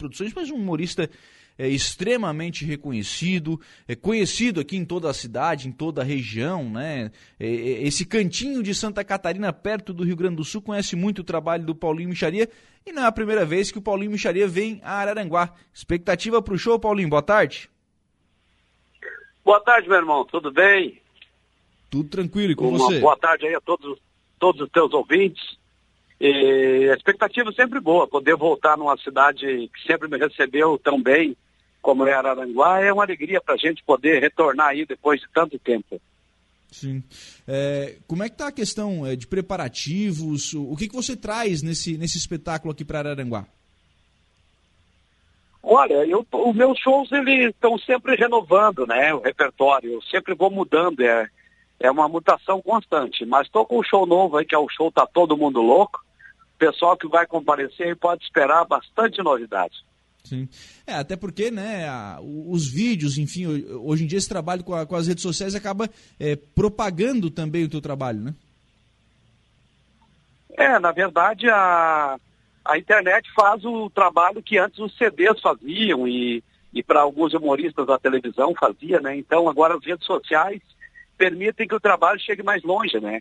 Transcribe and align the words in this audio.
produções, 0.00 0.32
mas 0.34 0.50
um 0.50 0.56
humorista 0.56 1.08
é, 1.60 1.68
extremamente 1.68 2.64
reconhecido, 2.64 3.60
é, 3.86 3.94
conhecido 3.94 4.60
aqui 4.60 4.78
em 4.78 4.84
toda 4.84 5.10
a 5.10 5.14
cidade, 5.14 5.68
em 5.68 5.72
toda 5.72 6.00
a 6.00 6.04
região, 6.04 6.70
né? 6.70 7.12
É, 7.38 7.46
é, 7.46 7.82
esse 7.82 8.06
cantinho 8.06 8.62
de 8.62 8.74
Santa 8.74 9.04
Catarina, 9.04 9.52
perto 9.52 9.92
do 9.92 10.02
Rio 10.02 10.16
Grande 10.16 10.36
do 10.36 10.44
Sul, 10.44 10.62
conhece 10.62 10.96
muito 10.96 11.18
o 11.18 11.24
trabalho 11.24 11.64
do 11.64 11.74
Paulinho 11.74 12.08
Micharia 12.08 12.48
e 12.86 12.92
não 12.92 13.02
é 13.04 13.06
a 13.06 13.12
primeira 13.12 13.44
vez 13.44 13.70
que 13.70 13.76
o 13.76 13.82
Paulinho 13.82 14.10
Micharia 14.10 14.48
vem 14.48 14.80
a 14.82 14.94
Araranguá. 14.94 15.52
Expectativa 15.72 16.40
para 16.40 16.54
o 16.54 16.58
show, 16.58 16.78
Paulinho? 16.78 17.10
Boa 17.10 17.22
tarde. 17.22 17.68
Boa 19.44 19.60
tarde, 19.60 19.86
meu 19.86 19.98
irmão. 19.98 20.24
Tudo 20.24 20.50
bem? 20.50 20.98
Tudo 21.90 22.08
tranquilo 22.08 22.52
e 22.52 22.56
com 22.56 22.68
Uma 22.68 22.78
você? 22.78 23.00
Boa 23.00 23.18
tarde 23.18 23.46
aí 23.46 23.54
a 23.54 23.60
todos, 23.60 23.98
todos 24.38 24.62
os 24.62 24.70
teus 24.70 24.94
ouvintes. 24.94 25.59
E 26.20 26.90
a 26.90 26.94
expectativa 26.94 27.48
é 27.48 27.52
sempre 27.52 27.80
boa, 27.80 28.06
poder 28.06 28.36
voltar 28.36 28.76
numa 28.76 28.96
cidade 28.98 29.46
que 29.46 29.86
sempre 29.86 30.06
me 30.06 30.18
recebeu 30.18 30.78
tão 30.78 31.02
bem 31.02 31.34
como 31.80 32.06
é 32.06 32.12
Araranguá, 32.12 32.80
é 32.80 32.92
uma 32.92 33.04
alegria 33.04 33.40
para 33.40 33.54
a 33.54 33.58
gente 33.58 33.82
poder 33.84 34.20
retornar 34.20 34.68
aí 34.68 34.84
depois 34.84 35.18
de 35.18 35.26
tanto 35.32 35.58
tempo. 35.58 35.98
Sim. 36.70 37.02
É, 37.48 37.96
como 38.06 38.22
é 38.22 38.28
que 38.28 38.34
está 38.34 38.48
a 38.48 38.52
questão 38.52 39.06
é, 39.06 39.16
de 39.16 39.26
preparativos? 39.26 40.52
O 40.54 40.76
que, 40.76 40.88
que 40.88 40.94
você 40.94 41.16
traz 41.16 41.62
nesse, 41.62 41.96
nesse 41.96 42.18
espetáculo 42.18 42.72
aqui 42.72 42.84
para 42.84 42.98
Araranguá? 43.00 43.46
Olha, 45.62 46.06
eu, 46.06 46.26
os 46.32 46.54
meus 46.54 46.78
shows 46.78 47.10
eles 47.12 47.48
estão 47.48 47.76
sempre 47.78 48.14
renovando, 48.14 48.86
né? 48.86 49.12
O 49.12 49.20
repertório, 49.20 49.94
eu 49.94 50.02
sempre 50.02 50.34
vou 50.34 50.50
mudando, 50.50 51.00
é, 51.00 51.28
é 51.78 51.90
uma 51.90 52.08
mutação 52.08 52.62
constante. 52.62 53.24
Mas 53.26 53.46
estou 53.46 53.66
com 53.66 53.80
um 53.80 53.82
show 53.82 54.06
novo 54.06 54.36
aí, 54.36 54.44
que 54.44 54.54
é 54.54 54.58
o 54.58 54.68
show 54.68 54.92
Tá 54.92 55.06
Todo 55.06 55.36
Mundo 55.36 55.60
Louco. 55.60 56.00
Pessoal 56.60 56.94
que 56.94 57.08
vai 57.08 57.26
comparecer 57.26 57.86
aí 57.86 57.94
pode 57.94 58.22
esperar 58.22 58.66
bastante 58.66 59.22
novidade. 59.22 59.74
Sim. 60.24 60.46
É, 60.86 60.92
até 60.92 61.16
porque, 61.16 61.50
né, 61.50 61.86
os 62.20 62.70
vídeos, 62.70 63.16
enfim, 63.16 63.46
hoje 63.82 64.04
em 64.04 64.06
dia 64.06 64.18
esse 64.18 64.28
trabalho 64.28 64.62
com, 64.62 64.74
a, 64.74 64.84
com 64.84 64.94
as 64.94 65.06
redes 65.06 65.22
sociais 65.22 65.54
acaba 65.54 65.88
é, 66.18 66.36
propagando 66.36 67.30
também 67.30 67.64
o 67.64 67.68
teu 67.70 67.80
trabalho, 67.80 68.20
né? 68.20 68.34
É, 70.58 70.78
na 70.78 70.92
verdade, 70.92 71.48
a, 71.48 72.18
a 72.62 72.78
internet 72.78 73.26
faz 73.34 73.64
o 73.64 73.88
trabalho 73.88 74.42
que 74.42 74.58
antes 74.58 74.78
os 74.78 74.94
CDs 74.98 75.40
faziam 75.40 76.06
e, 76.06 76.44
e 76.74 76.82
para 76.82 77.00
alguns 77.00 77.32
humoristas 77.32 77.86
da 77.86 77.98
televisão 77.98 78.54
fazia, 78.54 79.00
né? 79.00 79.16
Então, 79.16 79.48
agora 79.48 79.74
as 79.74 79.84
redes 79.84 80.06
sociais 80.06 80.60
permitem 81.16 81.66
que 81.66 81.74
o 81.74 81.80
trabalho 81.80 82.20
chegue 82.20 82.42
mais 82.42 82.62
longe, 82.62 83.00
né? 83.00 83.20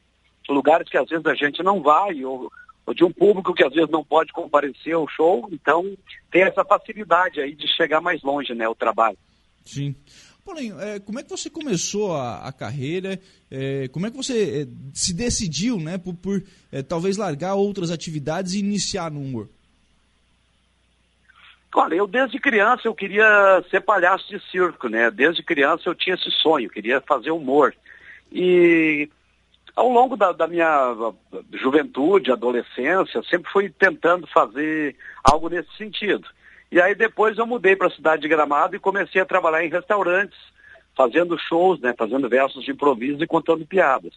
Lugares 0.49 0.89
que 0.89 0.97
às 0.97 1.07
vezes 1.07 1.25
a 1.25 1.35
gente 1.35 1.63
não 1.63 1.81
vai, 1.81 2.25
ou 2.25 2.51
de 2.93 3.03
um 3.03 3.11
público 3.11 3.53
que 3.53 3.63
às 3.63 3.73
vezes 3.73 3.89
não 3.89 4.03
pode 4.03 4.31
comparecer 4.31 4.93
ao 4.93 5.07
show, 5.07 5.47
então 5.51 5.95
tem 6.31 6.43
essa 6.43 6.63
facilidade 6.63 7.39
aí 7.39 7.53
de 7.53 7.67
chegar 7.67 8.01
mais 8.01 8.21
longe, 8.21 8.53
né, 8.53 8.67
o 8.67 8.75
trabalho. 8.75 9.17
Sim. 9.65 9.95
Paulinho, 10.45 10.79
é, 10.79 10.99
como 10.99 11.19
é 11.19 11.23
que 11.23 11.29
você 11.29 11.49
começou 11.49 12.15
a, 12.15 12.47
a 12.47 12.51
carreira? 12.51 13.19
É, 13.51 13.87
como 13.89 14.07
é 14.07 14.11
que 14.11 14.17
você 14.17 14.61
é, 14.61 14.67
se 14.93 15.13
decidiu, 15.13 15.77
né, 15.79 15.97
por, 15.97 16.15
por 16.15 16.43
talvez 16.87 17.17
largar 17.17 17.55
outras 17.55 17.91
atividades 17.91 18.53
e 18.53 18.59
iniciar 18.59 19.11
no 19.11 19.21
humor? 19.21 19.47
Olha, 21.75 21.95
eu 21.95 22.07
desde 22.07 22.39
criança 22.39 22.87
eu 22.87 22.95
queria 22.95 23.63
ser 23.69 23.81
palhaço 23.81 24.27
de 24.27 24.43
circo, 24.49 24.87
né? 24.89 25.11
Desde 25.11 25.43
criança 25.43 25.83
eu 25.85 25.93
tinha 25.93 26.15
esse 26.15 26.31
sonho, 26.31 26.69
queria 26.69 26.99
fazer 26.99 27.31
humor. 27.31 27.75
E 28.31 29.07
ao 29.79 29.87
longo 29.87 30.17
da, 30.17 30.33
da, 30.33 30.45
minha 30.45 30.93
juventude, 31.53 32.33
adolescência, 32.33 33.23
sempre 33.23 33.49
fui 33.49 33.69
tentando 33.69 34.27
fazer 34.27 34.93
algo 35.23 35.47
nesse 35.47 35.73
sentido. 35.77 36.27
E 36.69 36.81
aí 36.81 36.93
depois 36.93 37.37
eu 37.37 37.47
mudei 37.47 37.77
para 37.77 37.87
a 37.87 37.91
cidade 37.91 38.21
de 38.21 38.27
Gramado 38.27 38.75
e 38.75 38.79
comecei 38.79 39.21
a 39.21 39.25
trabalhar 39.25 39.63
em 39.63 39.69
restaurantes, 39.69 40.37
fazendo 40.97 41.39
shows, 41.39 41.79
né, 41.79 41.95
fazendo 41.97 42.27
versos 42.27 42.65
de 42.65 42.71
improviso 42.71 43.23
e 43.23 43.27
contando 43.27 43.65
piadas. 43.65 44.13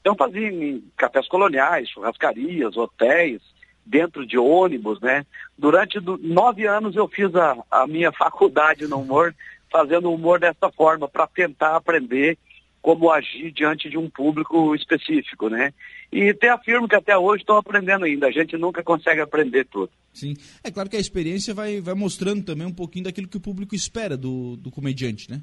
Então 0.00 0.16
fazia 0.16 0.48
em 0.48 0.82
cafés 0.96 1.28
coloniais, 1.28 1.90
churrascarias, 1.90 2.74
hotéis, 2.74 3.42
dentro 3.84 4.24
de 4.24 4.38
ônibus, 4.38 4.98
né? 5.02 5.26
Durante 5.58 6.00
nove 6.22 6.66
anos 6.66 6.96
eu 6.96 7.06
fiz 7.06 7.34
a, 7.36 7.58
a 7.70 7.86
minha 7.86 8.12
faculdade 8.16 8.86
no 8.86 9.00
humor, 9.00 9.34
fazendo 9.70 10.10
humor 10.10 10.40
dessa 10.40 10.72
forma, 10.72 11.06
para 11.06 11.26
tentar 11.26 11.76
aprender 11.76 12.38
como 12.82 13.12
agir 13.12 13.52
diante 13.52 13.88
de 13.88 13.96
um 13.96 14.10
público 14.10 14.74
específico, 14.74 15.48
né? 15.48 15.72
E 16.12 16.28
até 16.28 16.48
afirmo 16.48 16.88
que 16.88 16.96
até 16.96 17.16
hoje 17.16 17.42
estou 17.42 17.56
aprendendo 17.56 18.04
ainda, 18.04 18.26
a 18.26 18.30
gente 18.32 18.58
nunca 18.58 18.82
consegue 18.82 19.20
aprender 19.20 19.64
tudo. 19.66 19.90
Sim, 20.12 20.34
é 20.62 20.70
claro 20.70 20.90
que 20.90 20.96
a 20.96 21.00
experiência 21.00 21.54
vai, 21.54 21.80
vai 21.80 21.94
mostrando 21.94 22.44
também 22.44 22.66
um 22.66 22.74
pouquinho 22.74 23.04
daquilo 23.04 23.28
que 23.28 23.36
o 23.36 23.40
público 23.40 23.74
espera 23.74 24.16
do, 24.16 24.56
do 24.56 24.70
comediante, 24.70 25.30
né? 25.30 25.40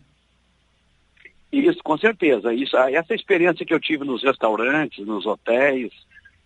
Isso, 1.52 1.80
com 1.82 1.98
certeza. 1.98 2.54
Isso, 2.54 2.78
essa 2.78 3.16
experiência 3.16 3.66
que 3.66 3.74
eu 3.74 3.80
tive 3.80 4.06
nos 4.06 4.22
restaurantes, 4.22 5.04
nos 5.08 5.26
hotéis, 5.26 5.92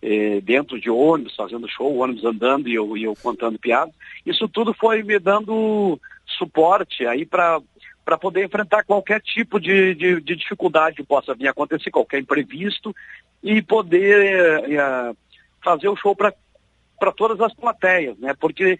eh, 0.00 0.40
dentro 0.42 0.80
de 0.80 0.88
ônibus, 0.88 1.36
fazendo 1.36 1.68
show, 1.68 1.96
ônibus 1.96 2.24
andando 2.24 2.68
e 2.68 2.74
eu, 2.74 2.96
e 2.96 3.02
eu 3.02 3.14
contando 3.22 3.58
piadas, 3.58 3.94
isso 4.24 4.48
tudo 4.48 4.72
foi 4.72 5.02
me 5.02 5.18
dando 5.18 6.00
suporte 6.38 7.06
aí 7.06 7.26
para 7.26 7.60
para 8.04 8.18
poder 8.18 8.44
enfrentar 8.44 8.84
qualquer 8.84 9.20
tipo 9.20 9.58
de, 9.58 9.94
de, 9.94 10.20
de, 10.20 10.36
dificuldade 10.36 10.96
que 10.96 11.02
possa 11.02 11.34
vir 11.34 11.48
a 11.48 11.50
acontecer, 11.50 11.90
qualquer 11.90 12.18
imprevisto, 12.20 12.94
e 13.42 13.62
poder 13.62 14.70
é, 14.70 15.12
fazer 15.62 15.88
o 15.88 15.96
show 15.96 16.14
para 16.14 16.32
todas 17.16 17.40
as 17.40 17.54
plateias, 17.54 18.18
né? 18.18 18.34
Porque 18.38 18.78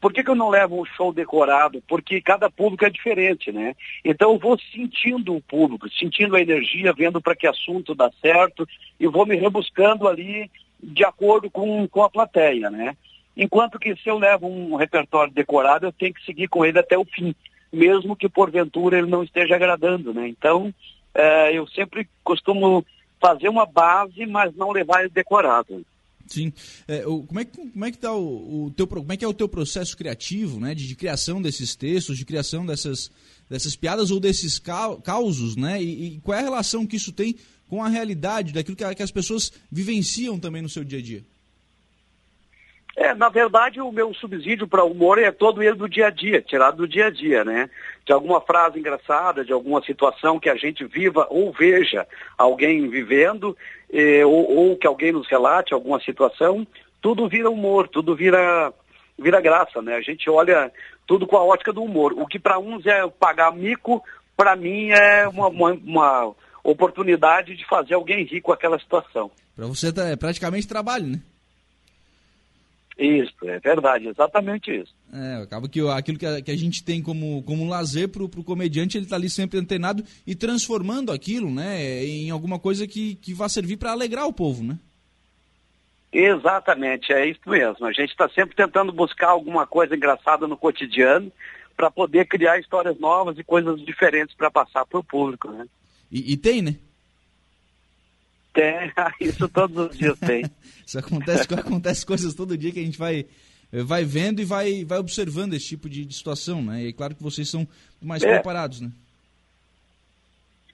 por 0.00 0.12
que, 0.12 0.22
que 0.22 0.30
eu 0.30 0.34
não 0.34 0.48
levo 0.48 0.80
um 0.80 0.84
show 0.84 1.12
decorado? 1.12 1.82
Porque 1.88 2.20
cada 2.20 2.50
público 2.50 2.84
é 2.84 2.90
diferente, 2.90 3.50
né? 3.50 3.74
Então 4.04 4.32
eu 4.32 4.38
vou 4.38 4.58
sentindo 4.58 5.34
o 5.34 5.42
público, 5.42 5.88
sentindo 5.90 6.36
a 6.36 6.40
energia, 6.40 6.92
vendo 6.92 7.20
para 7.20 7.36
que 7.36 7.46
assunto 7.46 7.94
dá 7.94 8.10
certo, 8.20 8.66
e 9.00 9.06
vou 9.06 9.26
me 9.26 9.36
rebuscando 9.36 10.06
ali 10.06 10.50
de 10.82 11.04
acordo 11.04 11.50
com, 11.50 11.88
com 11.88 12.02
a 12.02 12.10
plateia, 12.10 12.70
né? 12.70 12.96
Enquanto 13.36 13.78
que 13.78 13.94
se 13.96 14.08
eu 14.08 14.18
levo 14.18 14.46
um 14.46 14.76
repertório 14.76 15.32
decorado, 15.32 15.86
eu 15.86 15.92
tenho 15.92 16.14
que 16.14 16.24
seguir 16.24 16.48
com 16.48 16.64
ele 16.64 16.78
até 16.78 16.96
o 16.96 17.04
fim 17.04 17.34
mesmo 17.72 18.16
que 18.16 18.28
porventura 18.28 18.98
ele 18.98 19.08
não 19.08 19.22
esteja 19.22 19.56
agradando, 19.56 20.12
né? 20.12 20.28
Então, 20.28 20.72
é, 21.14 21.56
eu 21.56 21.66
sempre 21.68 22.08
costumo 22.22 22.84
fazer 23.20 23.48
uma 23.48 23.66
base, 23.66 24.26
mas 24.26 24.54
não 24.54 24.70
levar 24.70 25.00
ele 25.00 25.10
decorado. 25.10 25.84
Sim. 26.26 26.52
É, 26.88 27.06
o, 27.06 27.22
como 27.22 27.40
é 27.40 27.44
como 27.44 27.84
é 27.84 27.90
que 27.90 27.98
tá 27.98 28.12
o, 28.12 28.66
o, 28.66 28.70
teu 28.70 28.86
como 28.86 29.12
é 29.12 29.16
que 29.16 29.24
é 29.24 29.28
o 29.28 29.34
teu 29.34 29.48
processo 29.48 29.96
criativo, 29.96 30.58
né, 30.58 30.74
de, 30.74 30.86
de 30.86 30.96
criação 30.96 31.40
desses 31.40 31.76
textos, 31.76 32.18
de 32.18 32.24
criação 32.24 32.66
dessas 32.66 33.10
dessas 33.48 33.76
piadas 33.76 34.10
ou 34.10 34.18
desses 34.18 34.60
causos, 35.04 35.56
né? 35.56 35.80
E, 35.80 36.16
e, 36.16 36.20
qual 36.20 36.36
é 36.36 36.40
a 36.40 36.44
relação 36.44 36.84
que 36.84 36.96
isso 36.96 37.12
tem 37.12 37.36
com 37.68 37.82
a 37.82 37.88
realidade 37.88 38.52
daquilo 38.52 38.76
que, 38.76 38.94
que 38.94 39.02
as 39.02 39.10
pessoas 39.10 39.52
vivenciam 39.70 40.38
também 40.38 40.62
no 40.62 40.68
seu 40.68 40.82
dia 40.82 40.98
a 40.98 41.02
dia? 41.02 41.24
É, 42.96 43.14
na 43.14 43.28
verdade, 43.28 43.78
o 43.78 43.92
meu 43.92 44.14
subsídio 44.14 44.66
para 44.66 44.82
humor 44.82 45.18
é 45.18 45.30
todo 45.30 45.62
ele 45.62 45.74
do 45.74 45.86
dia 45.86 46.06
a 46.06 46.10
dia, 46.10 46.40
tirado 46.40 46.78
do 46.78 46.88
dia 46.88 47.08
a 47.08 47.10
dia, 47.10 47.44
né? 47.44 47.68
De 48.06 48.12
alguma 48.12 48.40
frase 48.40 48.78
engraçada, 48.78 49.44
de 49.44 49.52
alguma 49.52 49.82
situação 49.82 50.40
que 50.40 50.48
a 50.48 50.56
gente 50.56 50.82
viva 50.86 51.26
ou 51.28 51.52
veja 51.52 52.06
alguém 52.38 52.88
vivendo, 52.88 53.54
eh, 53.92 54.24
ou, 54.24 54.50
ou, 54.50 54.76
que 54.78 54.86
alguém 54.86 55.12
nos 55.12 55.28
relate 55.28 55.74
alguma 55.74 56.00
situação, 56.00 56.66
tudo 57.02 57.28
vira 57.28 57.50
humor, 57.50 57.86
tudo 57.86 58.16
vira, 58.16 58.72
vira 59.18 59.42
graça, 59.42 59.82
né? 59.82 59.96
A 59.96 60.00
gente 60.00 60.30
olha 60.30 60.72
tudo 61.06 61.26
com 61.26 61.36
a 61.36 61.44
ótica 61.44 61.74
do 61.74 61.82
humor. 61.82 62.14
O 62.14 62.26
que 62.26 62.38
para 62.38 62.58
uns 62.58 62.86
é 62.86 63.06
pagar 63.08 63.54
mico, 63.54 64.02
para 64.34 64.56
mim 64.56 64.88
é 64.88 65.28
uma, 65.28 65.48
uma, 65.48 65.72
uma 65.72 66.34
oportunidade 66.64 67.54
de 67.54 67.66
fazer 67.66 67.92
alguém 67.92 68.24
rir 68.24 68.40
com 68.40 68.52
aquela 68.52 68.78
situação. 68.78 69.30
Para 69.54 69.66
você 69.66 69.88
é 69.88 70.16
praticamente 70.16 70.66
trabalho, 70.66 71.06
né? 71.08 71.20
Isso, 72.98 73.34
é 73.42 73.58
verdade, 73.58 74.08
exatamente 74.08 74.74
isso. 74.74 74.94
É, 75.12 75.42
acaba 75.42 75.68
que 75.68 75.80
aquilo 75.86 76.18
que 76.18 76.24
a, 76.24 76.40
que 76.40 76.50
a 76.50 76.56
gente 76.56 76.82
tem 76.82 77.02
como, 77.02 77.42
como 77.42 77.68
lazer 77.68 78.08
para 78.08 78.22
o 78.22 78.44
comediante, 78.44 78.96
ele 78.96 79.04
está 79.04 79.16
ali 79.16 79.28
sempre 79.28 79.58
antenado 79.58 80.02
e 80.26 80.34
transformando 80.34 81.12
aquilo, 81.12 81.50
né, 81.50 82.02
em 82.04 82.30
alguma 82.30 82.58
coisa 82.58 82.86
que, 82.86 83.16
que 83.16 83.34
vá 83.34 83.48
servir 83.50 83.76
para 83.76 83.92
alegrar 83.92 84.26
o 84.26 84.32
povo, 84.32 84.64
né? 84.64 84.78
Exatamente, 86.10 87.12
é 87.12 87.26
isso 87.28 87.40
mesmo. 87.46 87.84
A 87.84 87.92
gente 87.92 88.10
está 88.10 88.26
sempre 88.30 88.56
tentando 88.56 88.90
buscar 88.90 89.28
alguma 89.28 89.66
coisa 89.66 89.94
engraçada 89.94 90.46
no 90.46 90.56
cotidiano 90.56 91.30
para 91.76 91.90
poder 91.90 92.26
criar 92.26 92.58
histórias 92.58 92.98
novas 92.98 93.38
e 93.38 93.44
coisas 93.44 93.78
diferentes 93.84 94.34
para 94.34 94.50
passar 94.50 94.86
para 94.86 94.98
o 94.98 95.04
público, 95.04 95.50
né? 95.50 95.66
E, 96.10 96.32
e 96.32 96.36
tem, 96.38 96.62
né? 96.62 96.76
Tem, 98.56 98.90
isso 99.28 99.46
todos 99.50 99.90
os 99.90 99.98
dias 99.98 100.18
tem. 100.18 100.44
isso 100.84 100.98
acontece, 100.98 101.52
acontece 101.52 102.06
coisas 102.06 102.34
todo 102.34 102.56
dia 102.56 102.72
que 102.72 102.80
a 102.80 102.84
gente 102.84 102.96
vai, 102.96 103.26
vai 103.70 104.02
vendo 104.02 104.40
e 104.40 104.46
vai, 104.46 104.82
vai 104.82 104.98
observando 104.98 105.52
esse 105.52 105.66
tipo 105.66 105.90
de, 105.90 106.06
de 106.06 106.14
situação, 106.14 106.62
né? 106.62 106.84
E 106.84 106.88
é 106.88 106.92
claro 106.92 107.14
que 107.14 107.22
vocês 107.22 107.50
são 107.50 107.68
mais 108.00 108.22
é. 108.22 108.32
preparados, 108.32 108.80
né? 108.80 108.90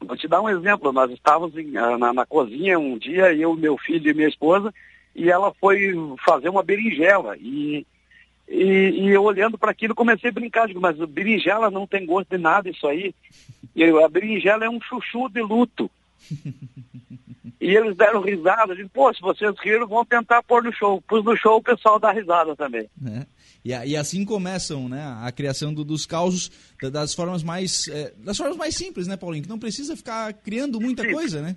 Vou 0.00 0.16
te 0.16 0.28
dar 0.28 0.40
um 0.40 0.48
exemplo. 0.48 0.92
Nós 0.92 1.10
estávamos 1.10 1.56
em, 1.56 1.76
ah, 1.76 1.98
na, 1.98 2.12
na, 2.12 2.24
cozinha 2.24 2.78
um 2.78 2.96
dia, 2.96 3.34
eu, 3.34 3.56
meu 3.56 3.76
filho 3.76 4.08
e 4.08 4.14
minha 4.14 4.28
esposa, 4.28 4.72
e 5.14 5.28
ela 5.28 5.52
foi 5.54 5.92
fazer 6.24 6.48
uma 6.48 6.62
berinjela. 6.62 7.36
E, 7.36 7.84
E, 8.48 8.64
e 9.00 9.08
eu 9.08 9.24
olhando 9.24 9.58
para 9.58 9.72
aquilo 9.72 9.94
comecei 9.94 10.30
a 10.30 10.32
brincar, 10.32 10.68
digo, 10.68 10.80
mas 10.80 10.98
berinjela 10.98 11.68
não 11.68 11.84
tem 11.84 12.06
gosto 12.06 12.30
de 12.30 12.38
nada 12.38 12.70
isso 12.70 12.86
aí. 12.86 13.12
E 13.74 13.82
eu, 13.82 14.04
a 14.04 14.08
berinjela 14.08 14.64
é 14.64 14.70
um 14.70 14.80
chuchu 14.80 15.28
de 15.28 15.40
luto. 15.40 15.90
e 17.60 17.76
eles 17.76 17.96
deram 17.96 18.20
risada, 18.20 18.74
digo, 18.74 18.88
pô, 18.90 19.12
se 19.12 19.20
vocês 19.20 19.52
riram, 19.60 19.86
vão 19.86 20.04
tentar 20.04 20.42
pôr 20.42 20.62
no 20.62 20.72
show. 20.72 21.02
Pus 21.02 21.24
no 21.24 21.36
show, 21.36 21.56
o 21.56 21.62
pessoal 21.62 21.98
dá 21.98 22.12
risada 22.12 22.54
também. 22.54 22.88
É. 23.06 23.26
E, 23.64 23.70
e, 23.90 23.96
assim 23.96 24.24
começam 24.24 24.88
né, 24.88 25.02
a 25.22 25.30
criação 25.32 25.72
do, 25.72 25.84
dos 25.84 26.06
causos 26.06 26.50
das 26.90 27.14
formas 27.14 27.42
mais 27.42 27.88
é, 27.88 28.12
das 28.18 28.36
formas 28.36 28.56
mais 28.56 28.76
simples, 28.76 29.06
né, 29.06 29.16
Paulinho? 29.16 29.44
Que 29.44 29.48
não 29.48 29.58
precisa 29.58 29.96
ficar 29.96 30.32
criando 30.32 30.80
muita 30.80 31.02
Sim. 31.02 31.12
coisa, 31.12 31.42
né? 31.42 31.56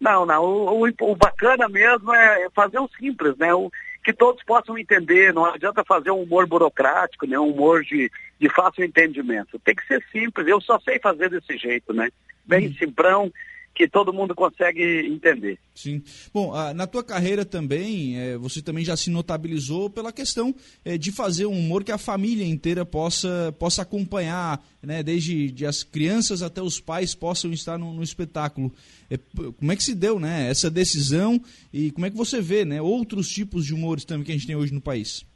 Não, 0.00 0.26
não. 0.26 0.44
O, 0.44 0.86
o, 0.86 0.92
o, 1.00 1.16
bacana 1.16 1.68
mesmo 1.68 2.12
é 2.12 2.48
fazer 2.54 2.78
o 2.78 2.88
simples, 2.98 3.36
né? 3.38 3.54
O, 3.54 3.70
que 4.06 4.12
todos 4.12 4.40
possam 4.44 4.78
entender. 4.78 5.34
Não 5.34 5.44
adianta 5.44 5.84
fazer 5.84 6.12
um 6.12 6.22
humor 6.22 6.46
burocrático, 6.46 7.26
né? 7.26 7.36
um 7.36 7.50
humor 7.50 7.82
de, 7.82 8.08
de 8.38 8.48
fácil 8.48 8.84
entendimento. 8.84 9.58
Tem 9.58 9.74
que 9.74 9.84
ser 9.84 10.00
simples. 10.12 10.46
Eu 10.46 10.60
só 10.60 10.78
sei 10.78 11.00
fazer 11.00 11.28
desse 11.28 11.58
jeito, 11.58 11.92
né? 11.92 12.08
Bem 12.44 12.68
hum. 12.68 12.74
simprão, 12.78 13.32
que 13.76 13.86
todo 13.86 14.12
mundo 14.12 14.34
consegue 14.34 15.06
entender. 15.06 15.58
Sim. 15.74 16.02
Bom, 16.32 16.52
na 16.72 16.86
tua 16.86 17.04
carreira 17.04 17.44
também, 17.44 18.18
é, 18.18 18.38
você 18.38 18.62
também 18.62 18.82
já 18.82 18.96
se 18.96 19.10
notabilizou 19.10 19.90
pela 19.90 20.10
questão 20.10 20.54
é, 20.82 20.96
de 20.96 21.12
fazer 21.12 21.44
um 21.44 21.52
humor 21.52 21.84
que 21.84 21.92
a 21.92 21.98
família 21.98 22.46
inteira 22.46 22.86
possa, 22.86 23.54
possa 23.58 23.82
acompanhar, 23.82 24.64
né? 24.82 25.02
desde 25.02 25.50
de 25.50 25.66
as 25.66 25.82
crianças 25.82 26.42
até 26.42 26.62
os 26.62 26.80
pais 26.80 27.14
possam 27.14 27.52
estar 27.52 27.76
no, 27.76 27.92
no 27.92 28.02
espetáculo. 28.02 28.72
É, 29.10 29.18
como 29.58 29.70
é 29.70 29.76
que 29.76 29.84
se 29.84 29.94
deu 29.94 30.18
né, 30.18 30.48
essa 30.50 30.70
decisão 30.70 31.38
e 31.70 31.90
como 31.90 32.06
é 32.06 32.10
que 32.10 32.16
você 32.16 32.40
vê 32.40 32.64
né, 32.64 32.80
outros 32.80 33.28
tipos 33.28 33.66
de 33.66 33.74
humores 33.74 34.06
também 34.06 34.24
que 34.24 34.32
a 34.32 34.34
gente 34.34 34.46
tem 34.46 34.56
hoje 34.56 34.72
no 34.72 34.80
país? 34.80 35.26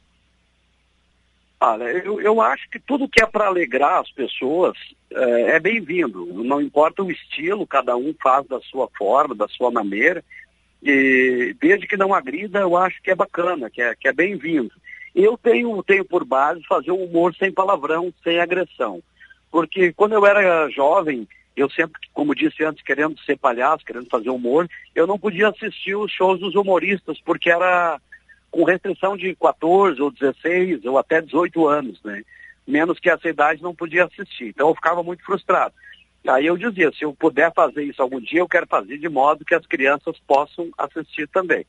Olha, 1.59 1.83
eu, 1.83 2.19
eu 2.19 2.41
acho 2.41 2.67
que 2.71 2.79
tudo 2.79 3.07
que 3.07 3.21
é 3.21 3.27
para 3.27 3.45
alegrar 3.45 4.01
as 4.01 4.11
pessoas 4.11 4.75
é, 5.11 5.55
é 5.55 5.59
bem-vindo. 5.59 6.25
Não 6.43 6.61
importa 6.61 7.03
o 7.03 7.11
estilo, 7.11 7.67
cada 7.67 7.95
um 7.95 8.13
faz 8.21 8.47
da 8.47 8.59
sua 8.61 8.87
forma, 8.97 9.35
da 9.35 9.47
sua 9.47 9.71
maneira. 9.71 10.23
E 10.81 11.55
desde 11.61 11.87
que 11.87 11.97
não 11.97 12.13
agrida, 12.13 12.59
eu 12.59 12.75
acho 12.75 13.01
que 13.01 13.11
é 13.11 13.15
bacana, 13.15 13.69
que 13.69 13.81
é, 13.81 13.95
que 13.95 14.07
é 14.07 14.13
bem-vindo. 14.13 14.71
Eu 15.13 15.37
tenho, 15.37 15.83
tenho 15.83 16.05
por 16.05 16.23
base 16.23 16.63
fazer 16.67 16.91
um 16.91 17.03
humor 17.03 17.35
sem 17.35 17.51
palavrão, 17.51 18.13
sem 18.23 18.39
agressão. 18.39 19.01
Porque 19.51 19.91
quando 19.93 20.13
eu 20.13 20.25
era 20.25 20.69
jovem, 20.69 21.27
eu 21.55 21.69
sempre, 21.69 21.99
como 22.13 22.33
disse 22.33 22.63
antes, 22.63 22.83
querendo 22.83 23.19
ser 23.19 23.37
palhaço, 23.37 23.85
querendo 23.85 24.07
fazer 24.09 24.29
humor, 24.29 24.67
eu 24.95 25.05
não 25.05 25.19
podia 25.19 25.49
assistir 25.49 25.95
os 25.95 26.11
shows 26.11 26.39
dos 26.39 26.55
humoristas, 26.55 27.19
porque 27.23 27.51
era 27.51 27.99
com 28.49 28.63
restrição 28.63 29.15
de 29.15 29.35
14 29.35 30.01
ou 30.01 30.11
16 30.11 30.85
ou 30.85 30.97
até 30.97 31.21
18 31.21 31.67
anos, 31.67 32.01
né? 32.03 32.23
Menos 32.71 32.99
que 32.99 33.09
essa 33.09 33.27
idade 33.27 33.61
não 33.61 33.75
podia 33.75 34.05
assistir. 34.05 34.47
Então 34.47 34.69
eu 34.69 34.75
ficava 34.75 35.03
muito 35.03 35.23
frustrado. 35.23 35.73
Aí 36.27 36.45
eu 36.45 36.55
dizia, 36.55 36.91
se 36.91 37.03
eu 37.03 37.13
puder 37.13 37.51
fazer 37.53 37.83
isso 37.83 38.01
algum 38.01 38.19
dia, 38.19 38.39
eu 38.39 38.47
quero 38.47 38.67
fazer 38.67 38.97
de 38.97 39.09
modo 39.09 39.43
que 39.43 39.55
as 39.55 39.65
crianças 39.65 40.15
possam 40.27 40.69
assistir 40.77 41.27
também. 41.27 41.65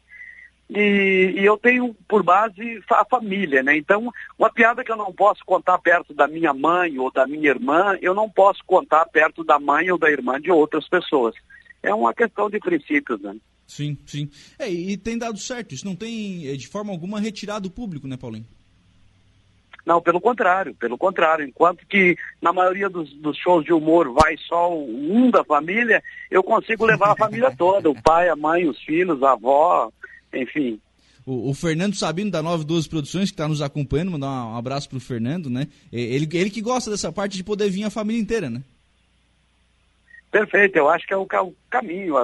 E, 0.71 1.35
e, 1.37 1.45
eu 1.45 1.59
tenho 1.59 1.95
por 2.09 2.23
base 2.23 2.83
a 2.91 3.05
família, 3.05 3.63
né? 3.63 3.77
Então, 3.77 4.11
uma 4.39 4.51
piada 4.51 4.83
que 4.83 4.91
eu 4.91 4.97
não 4.97 5.13
posso 5.13 5.45
contar 5.45 5.79
perto 5.79 6.15
da 6.15 6.27
minha 6.27 6.55
mãe 6.55 6.99
ou 6.99 7.11
da 7.11 7.27
minha 7.27 7.51
irmã, 7.51 7.99
eu 8.01 8.15
não 8.15 8.31
posso 8.31 8.61
contar 8.65 9.05
perto 9.07 9.45
da 9.45 9.59
mãe 9.59 9.91
ou 9.91 9.99
da 9.99 10.11
irmã 10.11 10.41
de 10.41 10.51
outras 10.51 10.89
pessoas. 10.89 11.35
É 11.83 11.93
uma 11.93 12.15
questão 12.15 12.49
de 12.49 12.59
princípios, 12.59 13.21
né? 13.21 13.37
Sim, 13.67 13.99
sim. 14.07 14.31
É, 14.59 14.71
e 14.71 14.97
tem 14.97 15.19
dado 15.19 15.39
certo, 15.39 15.75
isso 15.75 15.85
não 15.85 15.97
tem 15.97 16.49
é, 16.49 16.57
de 16.57 16.69
forma 16.69 16.91
alguma 16.91 17.21
retirado 17.21 17.69
o 17.69 17.73
público, 17.73 18.07
né, 18.07 18.17
Paulinho? 18.17 18.47
Não, 19.85 20.01
pelo 20.01 20.21
contrário, 20.21 20.75
pelo 20.75 20.97
contrário. 20.97 21.45
Enquanto 21.45 21.85
que 21.87 22.17
na 22.41 22.53
maioria 22.53 22.89
dos, 22.89 23.13
dos, 23.15 23.37
shows 23.37 23.65
de 23.65 23.73
humor 23.73 24.13
vai 24.13 24.37
só 24.49 24.73
um 24.73 25.31
da 25.31 25.45
família, 25.45 26.03
eu 26.31 26.43
consigo 26.43 26.87
levar 26.87 27.13
a 27.13 27.17
família 27.17 27.51
toda, 27.57 27.91
o 27.91 28.03
pai, 28.03 28.29
a 28.29 28.37
mãe, 28.37 28.69
os 28.69 28.81
filhos, 28.83 29.23
a 29.23 29.33
avó, 29.33 29.91
enfim. 30.33 30.81
O, 31.27 31.51
o 31.51 31.55
Fernando 31.55 31.95
Sabino 31.95 32.31
da 32.31 32.43
912 32.43 32.89
Produções, 32.89 33.31
que 33.31 33.35
está 33.35 33.49
nos 33.49 33.61
acompanhando, 33.61 34.13
mandar 34.13 34.47
um 34.47 34.57
abraço 34.57 34.89
para 34.89 34.99
o 34.99 35.01
Fernando, 35.01 35.51
né? 35.51 35.67
Ele, 35.93 36.29
ele 36.33 36.51
que 36.51 36.61
gosta 36.61 36.91
dessa 36.91 37.13
parte 37.13 37.37
de 37.37 37.45
poder 37.45 37.69
vir 37.69 37.85
a 37.85 37.91
família 37.91 38.21
inteira, 38.21 38.49
né? 38.49 38.63
Perfeito, 40.31 40.77
eu 40.77 40.89
acho 40.89 41.07
que 41.07 41.13
é 41.13 41.17
o, 41.17 41.23
o 41.23 41.55
caminho. 41.69 42.15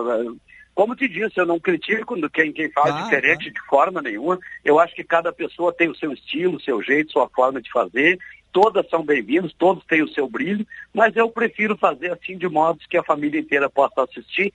Como 0.78 0.94
te 0.94 1.08
disse, 1.08 1.40
eu 1.40 1.44
não 1.44 1.58
critico 1.58 2.14
quem, 2.30 2.52
quem 2.52 2.70
faz 2.70 2.94
ah, 2.94 3.02
diferente 3.02 3.48
ah. 3.48 3.52
de 3.52 3.66
forma 3.66 4.00
nenhuma. 4.00 4.38
Eu 4.64 4.78
acho 4.78 4.94
que 4.94 5.02
cada 5.02 5.32
pessoa 5.32 5.72
tem 5.72 5.88
o 5.88 5.94
seu 5.96 6.12
estilo, 6.12 6.56
o 6.56 6.60
seu 6.60 6.80
jeito, 6.80 7.10
sua 7.10 7.28
forma 7.28 7.60
de 7.60 7.68
fazer. 7.68 8.16
Todas 8.52 8.88
são 8.88 9.04
bem-vindos, 9.04 9.52
todos 9.58 9.84
têm 9.86 10.02
o 10.02 10.08
seu 10.10 10.28
brilho, 10.28 10.64
mas 10.94 11.16
eu 11.16 11.28
prefiro 11.30 11.76
fazer 11.76 12.12
assim 12.12 12.38
de 12.38 12.48
modo 12.48 12.78
que 12.88 12.96
a 12.96 13.02
família 13.02 13.40
inteira 13.40 13.68
possa 13.68 14.04
assistir 14.04 14.52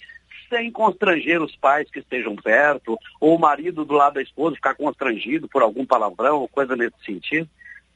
sem 0.50 0.72
constranger 0.72 1.42
os 1.42 1.58
pais 1.58 1.92
que 1.92 2.00
estejam 2.00 2.38
perto, 2.38 2.98
ou 3.20 3.36
o 3.36 3.40
marido 3.40 3.84
do 3.84 3.94
lado 3.94 4.14
da 4.14 4.22
esposa 4.22 4.56
ficar 4.56 4.76
constrangido 4.76 5.50
por 5.50 5.62
algum 5.62 5.86
palavrão 5.86 6.38
ou 6.38 6.48
coisa 6.48 6.74
nesse 6.74 7.04
sentido. 7.06 7.50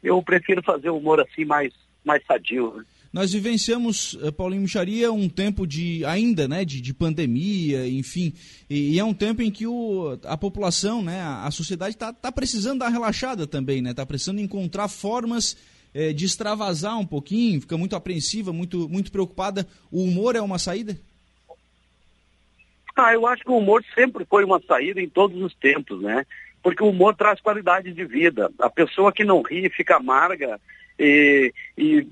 Eu 0.03 0.21
prefiro 0.21 0.61
fazer 0.61 0.89
o 0.89 0.97
humor 0.97 1.21
assim 1.21 1.45
mais, 1.45 1.73
mais 2.03 2.21
sadio. 2.25 2.73
Né? 2.75 2.83
Nós 3.11 3.31
vivenciamos, 3.31 4.17
eh, 4.21 4.31
Paulinho 4.31 4.61
Micharia, 4.61 5.11
um 5.11 5.29
tempo 5.29 5.65
de 5.65 6.03
ainda, 6.05 6.47
né, 6.47 6.65
de, 6.65 6.81
de 6.81 6.93
pandemia, 6.93 7.87
enfim, 7.87 8.33
e, 8.69 8.95
e, 8.95 8.99
é 8.99 9.03
um 9.03 9.13
tempo 9.13 9.41
em 9.41 9.49
que 9.49 9.65
o, 9.65 10.17
a 10.25 10.37
população, 10.37 11.01
né, 11.01 11.21
a, 11.21 11.45
a 11.45 11.51
sociedade 11.51 11.95
está 11.95 12.11
tá 12.11 12.31
precisando 12.31 12.79
dar 12.79 12.89
relaxada 12.89 13.47
também, 13.47 13.81
né, 13.81 13.91
está 13.91 14.05
precisando 14.05 14.39
encontrar 14.39 14.87
formas 14.87 15.57
é, 15.93 16.13
de 16.13 16.25
extravasar 16.25 16.97
um 16.99 17.05
pouquinho, 17.05 17.61
fica 17.61 17.77
muito 17.77 17.95
apreensiva, 17.95 18.53
muito, 18.53 18.87
muito 18.87 19.11
preocupada. 19.11 19.65
O 19.91 20.03
humor 20.03 20.35
é 20.35 20.41
uma 20.41 20.59
saída? 20.59 20.95
Ah, 22.95 23.13
eu 23.13 23.25
acho 23.27 23.43
que 23.43 23.51
o 23.51 23.57
humor 23.57 23.83
sempre 23.93 24.25
foi 24.25 24.43
uma 24.43 24.59
saída 24.61 25.01
em 25.01 25.09
todos 25.09 25.41
os 25.41 25.53
tempos, 25.55 26.01
né? 26.01 26.25
Porque 26.63 26.83
o 26.83 26.89
humor 26.89 27.15
traz 27.15 27.39
qualidade 27.39 27.93
de 27.93 28.05
vida. 28.05 28.51
A 28.59 28.69
pessoa 28.69 29.11
que 29.11 29.23
não 29.23 29.41
ri 29.41 29.69
fica 29.69 29.95
amarga, 29.95 30.59
e, 30.99 31.53
e 31.77 32.07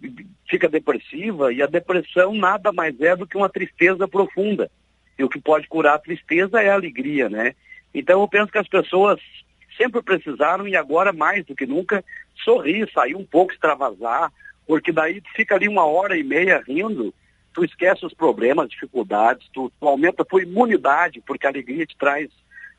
fica 0.49 0.69
depressiva, 0.69 1.51
e 1.51 1.61
a 1.61 1.67
depressão 1.67 2.33
nada 2.33 2.71
mais 2.71 2.99
é 3.01 3.15
do 3.15 3.27
que 3.27 3.37
uma 3.37 3.49
tristeza 3.49 4.07
profunda. 4.07 4.69
E 5.17 5.23
o 5.23 5.29
que 5.29 5.39
pode 5.39 5.67
curar 5.67 5.95
a 5.95 5.99
tristeza 5.99 6.61
é 6.61 6.69
a 6.69 6.75
alegria, 6.75 7.29
né? 7.29 7.55
Então 7.93 8.21
eu 8.21 8.27
penso 8.27 8.51
que 8.51 8.57
as 8.57 8.67
pessoas 8.67 9.19
sempre 9.77 10.01
precisaram, 10.01 10.67
e 10.67 10.75
agora 10.75 11.11
mais 11.11 11.45
do 11.45 11.55
que 11.55 11.65
nunca, 11.65 12.03
sorrir, 12.43 12.89
sair 12.91 13.15
um 13.15 13.25
pouco, 13.25 13.53
extravasar, 13.53 14.31
porque 14.67 14.91
daí 14.91 15.21
tu 15.21 15.29
fica 15.35 15.55
ali 15.55 15.67
uma 15.67 15.85
hora 15.85 16.17
e 16.17 16.23
meia 16.23 16.63
rindo, 16.65 17.13
tu 17.53 17.63
esquece 17.63 18.05
os 18.05 18.13
problemas, 18.13 18.69
dificuldades, 18.69 19.47
tu, 19.53 19.71
tu 19.79 19.87
aumenta 19.87 20.21
a 20.21 20.25
tua 20.25 20.43
imunidade, 20.43 21.21
porque 21.25 21.45
a 21.45 21.49
alegria 21.49 21.85
te 21.85 21.97
traz 21.97 22.29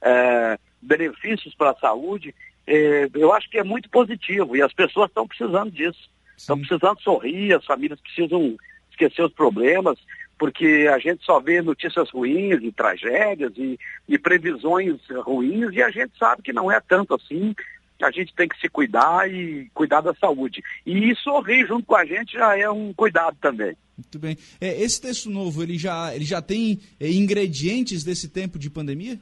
é, 0.02 0.58
benefícios 0.80 1.54
para 1.54 1.70
a 1.70 1.76
saúde, 1.76 2.34
é, 2.66 3.08
eu 3.14 3.32
acho 3.32 3.48
que 3.48 3.58
é 3.58 3.64
muito 3.64 3.88
positivo 3.88 4.56
e 4.56 4.62
as 4.62 4.72
pessoas 4.72 5.08
estão 5.08 5.26
precisando 5.26 5.70
disso. 5.70 6.10
Estão 6.36 6.58
precisando 6.58 7.00
sorrir, 7.00 7.54
as 7.54 7.64
famílias 7.64 8.00
precisam 8.00 8.56
esquecer 8.90 9.22
os 9.22 9.32
problemas, 9.32 9.98
porque 10.38 10.88
a 10.92 10.98
gente 10.98 11.24
só 11.24 11.40
vê 11.40 11.62
notícias 11.62 12.10
ruins 12.10 12.62
e 12.62 12.72
tragédias 12.72 13.52
e, 13.56 13.78
e 14.08 14.18
previsões 14.18 15.00
ruins 15.24 15.72
e 15.72 15.82
a 15.82 15.90
gente 15.90 16.18
sabe 16.18 16.42
que 16.42 16.52
não 16.52 16.70
é 16.70 16.80
tanto 16.80 17.14
assim. 17.14 17.54
A 18.02 18.10
gente 18.10 18.34
tem 18.34 18.46
que 18.46 18.60
se 18.60 18.68
cuidar 18.68 19.30
e 19.30 19.70
cuidar 19.72 20.02
da 20.02 20.12
saúde. 20.14 20.62
E 20.84 21.14
sorrir 21.16 21.66
junto 21.66 21.86
com 21.86 21.96
a 21.96 22.04
gente 22.04 22.32
já 22.32 22.58
é 22.58 22.68
um 22.68 22.92
cuidado 22.92 23.38
também. 23.40 23.74
Muito 23.96 24.18
bem. 24.18 24.36
É, 24.60 24.82
esse 24.82 25.00
texto 25.00 25.30
novo, 25.30 25.62
ele 25.62 25.78
já, 25.78 26.14
ele 26.14 26.26
já 26.26 26.42
tem 26.42 26.78
é, 27.00 27.10
ingredientes 27.10 28.04
desse 28.04 28.28
tempo 28.28 28.58
de 28.58 28.68
pandemia? 28.68 29.18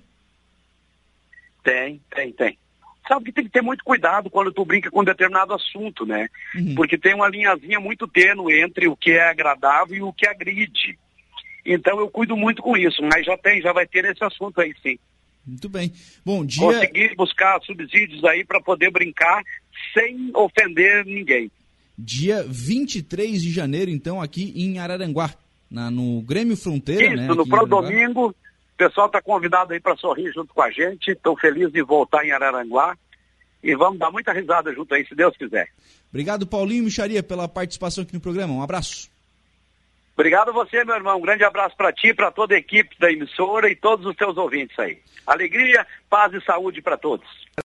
Tem, 1.63 2.03
tem, 2.11 2.33
tem 2.33 2.59
sabe 3.07 3.27
que 3.27 3.33
tem 3.33 3.45
que 3.45 3.51
ter 3.51 3.63
muito 3.63 3.85
cuidado 3.85 4.31
quando 4.31 4.53
tu 4.53 4.65
brinca 4.65 4.91
com 4.91 5.05
determinado 5.05 5.55
assunto, 5.55 6.07
né? 6.07 6.29
Uhum. 6.55 6.75
Porque 6.75 6.99
tem 6.99 7.15
uma 7.15 7.29
linhazinha 7.29 7.79
muito 7.81 8.07
tênue 8.09 8.61
entre 8.61 8.89
o 8.89 8.97
que 8.97 9.13
é 9.13 9.29
agradável 9.29 9.97
e 9.97 10.03
o 10.03 10.13
que 10.13 10.27
agride. 10.27 10.99
Então 11.65 11.99
eu 11.99 12.09
cuido 12.09 12.37
muito 12.37 12.63
com 12.63 12.77
isso, 12.77 13.03
mas 13.03 13.25
já 13.25 13.37
tem, 13.39 13.61
já 13.61 13.73
vai 13.73 13.87
ter 13.87 14.05
esse 14.05 14.23
assunto 14.23 14.61
aí 14.61 14.75
sim. 14.83 14.99
Muito 15.47 15.69
bem. 15.69 15.93
Bom 16.25 16.45
dia. 16.45 16.63
Conseguir 16.63 17.15
buscar 17.17 17.61
subsídios 17.63 18.25
aí 18.25 18.45
para 18.45 18.61
poder 18.61 18.91
brincar 18.91 19.43
sem 19.93 20.31
ofender 20.35 21.05
ninguém. 21.05 21.51
Dia 21.97 22.45
23 22.49 23.41
de 23.41 23.51
janeiro, 23.51 23.91
então, 23.91 24.21
aqui 24.21 24.53
em 24.57 24.79
Araranguá, 24.79 25.33
na, 25.71 25.91
no 25.91 26.23
Grêmio 26.23 26.57
Fronteira, 26.57 27.07
Isso, 27.07 27.17
né? 27.17 27.29
no 27.29 27.47
Pro 27.47 27.67
Domingo, 27.67 28.35
o 28.75 28.77
pessoal 28.77 29.07
está 29.07 29.23
convidado 29.23 29.73
aí 29.73 29.79
para 29.79 29.97
sorrir 29.97 30.33
junto 30.33 30.53
com 30.53 30.61
a 30.61 30.71
gente. 30.71 31.13
Estou 31.13 31.37
feliz 31.39 31.73
de 31.73 31.81
voltar 31.81 32.25
em 32.25 32.33
Araranguá. 32.33 32.97
E 33.63 33.75
vamos 33.75 33.99
dar 33.99 34.11
muita 34.11 34.33
risada 34.33 34.73
junto 34.75 34.95
aí, 34.95 35.07
se 35.07 35.15
Deus 35.15 35.35
quiser. 35.37 35.69
Obrigado, 36.11 36.47
Paulinho 36.47 36.85
Micharia, 36.85 37.23
pela 37.23 37.49
participação 37.49 38.03
aqui 38.03 38.13
no 38.13 38.21
programa. 38.21 38.53
Um 38.53 38.63
abraço. 38.63 39.09
Obrigado 40.15 40.51
a 40.51 40.53
você, 40.53 40.85
meu 40.85 40.97
irmão. 40.97 41.19
Um 41.19 41.23
grande 41.23 41.45
abraço 41.45 41.77
para 41.77 41.93
ti, 41.93 42.13
para 42.13 42.31
toda 42.31 42.55
a 42.55 42.59
equipe 42.59 42.97
da 42.99 43.11
emissora 43.11 43.71
e 43.71 43.77
todos 43.77 44.05
os 44.07 44.15
teus 44.17 44.37
ouvintes 44.37 44.79
aí. 44.79 44.99
Alegria, 45.27 45.87
paz 46.11 46.33
e 46.35 46.41
saúde 46.45 46.83
para 46.83 46.97
todos. 46.97 47.27